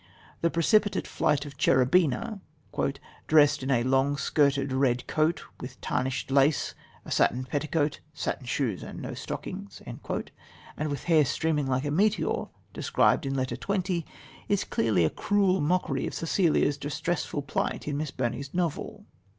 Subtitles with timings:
[0.41, 2.41] The precipitate flight of Cherubina,
[3.27, 6.73] "dressed in a long skirted red coat stiff with tarnished lace,
[7.05, 12.45] a satin petticoat, satin shoes and no stockings," and with hair streaming like a meteor,
[12.73, 14.03] described in Letter XX,
[14.49, 19.05] is clearly a cruel mockery of Cecilia's distressful plight in Miss Burney's novel.